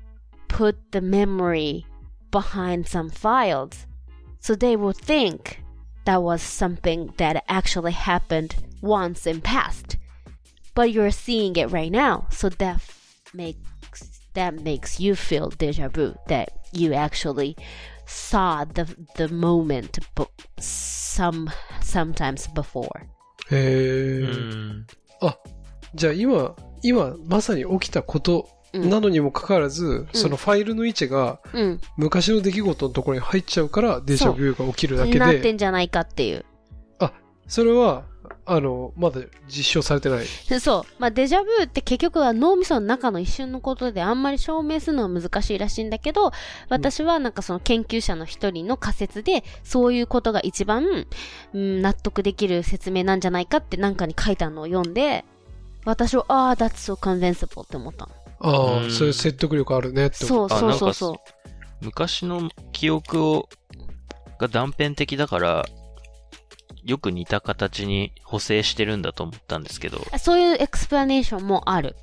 [0.55, 1.85] put the memory
[2.31, 3.85] behind some files
[4.39, 5.63] so they would think
[6.05, 9.97] that was something that actually happened once in past
[10.73, 15.87] but you're seeing it right now so that f- makes that makes you feel deja
[15.89, 17.55] vu that you actually
[18.05, 18.85] saw the
[19.15, 21.49] the moment but some
[21.81, 23.07] sometimes before
[23.51, 24.21] へえ。
[24.21, 24.87] うん。
[25.93, 36.44] じゃあ今、今、まさに起きたことうん なのにもかかわらず、そのファイルの位置がうん昔の出来事のところに入っちゃうから、デジャビューが起きるだけなってで、んじゃないかっていう。
[37.48, 38.04] それは、
[38.44, 40.26] あの、まだ実証されてない。
[40.26, 41.00] そう。
[41.00, 46.32] まあ、デジャブって結局は脳みその中の一瞬のことであんまり証明するのは難しいらしいんだけど、
[46.68, 51.06] 私はなんかその研究者の一人の仮説で、そういうことが一番、
[51.52, 55.24] うん、納得できる説明なんじゃないかってなんかに書いたのを読んで、
[55.84, 58.12] 私は、ああ、that's so convincible って思ったの。
[58.40, 61.14] ああ、うんそういう説得力あるねってそうそうそうそう。
[61.80, 63.48] 昔の記憶を、
[64.38, 65.64] が断片的だから、
[66.84, 71.96] よく似た形に補正してるんだと思ったんですけど、そういうエクスプラネーションもある。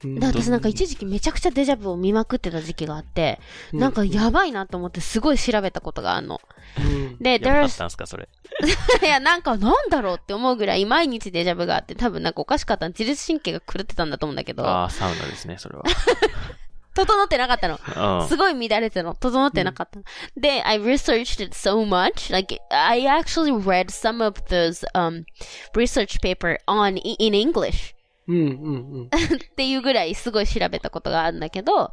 [0.00, 3.40] で私なんか一時期めちゃくちゃデジャブを見まくってた時期があって、
[3.72, 6.40] うんなんかやばいなと思ってすごい調べたことがあるの。
[6.78, 8.28] うんで、やばかったんすか、それ。
[9.02, 15.84] いや、なんかなんだろうって思うぐらい毎日デジャブがあって、多分なんかおかしかった自律神経が狂ってたんだと思うんだけど、ああ、サウナですね、それは。
[16.94, 17.78] 整ってなかったの。
[18.20, 19.14] うんすごい乱れてたの。
[19.14, 20.04] 整ってなかったの。
[20.36, 22.32] で、I researched it so much.
[22.32, 25.24] Like, I actually read some of those, um,
[25.74, 27.97] research paper on, in English.
[28.28, 28.48] うんうんう
[29.04, 29.06] ん。
[29.08, 29.08] っ
[29.56, 31.92] ていうぐらいすごい調べたことがあるんだけど、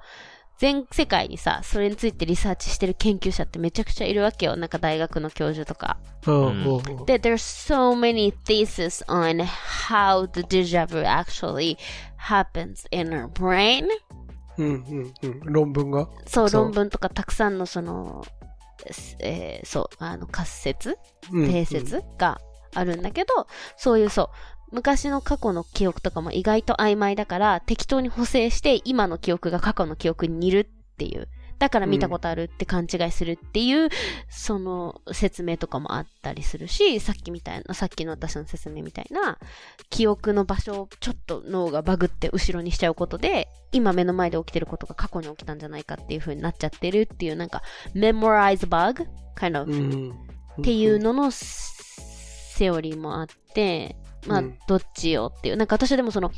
[0.58, 4.56] 全世界にさ、それについてリサーチしてる研究者ってめちゃくちゃいるわけよ。
[4.56, 5.98] なんか大学の教授とか。
[7.06, 7.36] で、there's
[7.68, 11.78] so many theses on how the deja vu actually
[12.18, 13.88] happens in our brain.
[14.58, 14.70] うんう
[15.02, 15.40] んうん。
[15.42, 16.08] 論文が？
[16.26, 18.24] そう、そう論文とかたくさんのその、
[18.92, 20.98] すえーそう、あの、仮説
[21.34, 22.40] うん定説が
[22.74, 24.30] あるんだけど、そういうそう、
[24.72, 31.28] 昔の過去の記憶とかも意外と曖昧だから、適当に補正して今の記憶が過去の記憶に似るっていう。
[31.58, 33.90] だから見たことあるって勘違いするっていう、
[34.30, 39.38] その説明とかもあったりするし、さっきみたいな、さっきの私の説明みたいな、
[39.90, 47.62] 記憶の場所をちょっと脳がバグって後ろにしちゃうことで、今目の前で起きてることが過去に起きたんじゃないかっていう風になっちゃってるっていう、なんか、
[47.94, 49.08] memorize bug
[49.38, 50.12] kind of うん。
[50.60, 53.96] っていうののセオリーもあって、
[54.28, 55.58] まあうん、どっちよっていう。
[55.58, 56.32] なんか私でもその、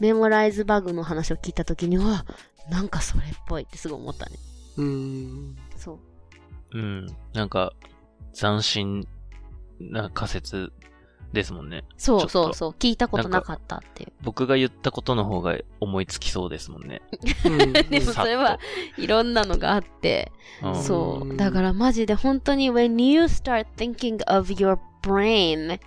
[0.00, 2.24] メモライズバグの話を聞いたときには、
[2.68, 4.36] なんかそれっぽいってすごい思ったね。
[4.76, 5.56] うん。
[5.76, 5.98] そ
[6.72, 6.78] う。
[6.78, 7.06] うん。
[7.32, 7.72] なんか、
[8.32, 9.06] 斬新
[9.80, 10.72] な仮説
[11.32, 11.84] ですもんね。
[11.98, 12.70] そうそうそう。
[12.70, 14.12] 聞いたことなかったっていう。
[14.22, 17.02] 僕が言ったことの方が思いつきそうですもんね。
[17.44, 18.58] うん でもそれは、
[18.96, 20.32] いろんなのがあって、
[20.62, 21.36] うんそうう。
[21.36, 25.78] だからマジで本当に when you start thinking of your brain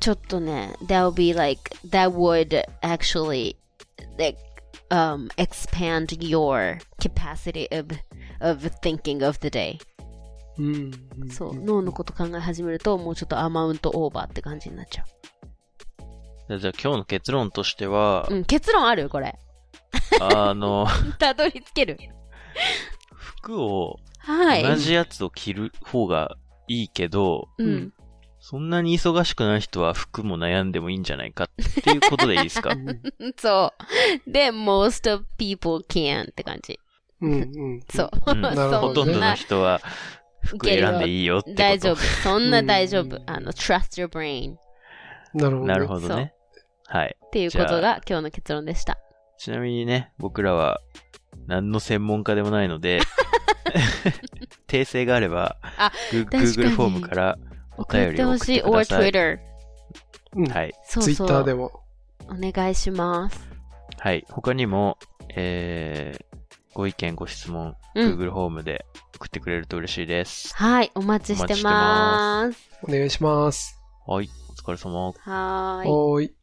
[0.00, 3.56] ちょっとね that would be like that would actually
[4.18, 4.38] like
[4.90, 7.88] um expand your capacity of
[8.40, 9.78] of thinking of the day.
[10.58, 11.30] うん。
[11.30, 11.54] そう。
[11.54, 15.04] 脳のこと考え始めるともうちょっとアマウントオーバーって感じになっちゃ
[16.58, 19.38] じゃあ今日の結論としてはう、うん結論あるこれ。
[20.20, 20.86] あの、
[21.18, 21.98] たどり着ける。
[23.14, 24.62] 服をはい。
[24.62, 26.36] 同じやつを着る方が
[26.68, 27.92] いいけど、うん
[28.48, 32.70] そんなに忙しくない人は服も悩んでもいいんじゃないかっていうことでいいですか？
[33.36, 33.72] そ
[34.28, 36.78] うで most of people can って感じ
[37.22, 37.38] うんう
[37.78, 37.80] ん。
[37.90, 38.34] そう、 ほ
[38.94, 39.80] とんどの人は
[40.44, 41.62] 服選んでいいよってこと。
[41.62, 41.96] 大丈夫。
[41.96, 43.18] そんな大丈夫う。
[43.18, 44.54] んあの、trust your brain
[45.34, 45.66] なるほどね。
[45.66, 46.32] なるほどね。
[46.86, 47.16] はい。
[47.26, 48.96] っていうことが今日の結論でした。
[49.38, 50.80] ちなみにね、僕らは
[51.48, 53.00] 何の専門家でもないので、
[54.68, 57.38] 訂正があれば、あグ確かに Google フォームから
[57.76, 58.62] お送っ便りを送ってほしてい。
[58.62, 59.12] く or ださい。
[59.12, 59.38] Twitter。
[60.36, 60.46] うん。
[60.46, 60.74] はい。
[60.84, 61.28] そうそう。
[61.28, 61.80] ターでも。
[62.28, 63.48] お願いします。
[63.98, 64.24] はい。
[64.28, 64.98] 他にも、
[65.34, 66.24] えー、
[66.74, 70.54] ご意見、ご質問、うん Google フォームで送ってくれると嬉しいです。
[70.54, 72.68] はい、お待ちしてます。
[72.82, 73.80] お願いします。
[74.06, 74.28] はい。
[74.50, 75.06] お疲れ様。
[75.06, 75.22] はーい。
[75.24, 76.35] はーい。